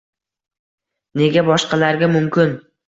Nega 1.21 1.47
boshqalarga 1.53 2.13
mumkin? 2.19 2.61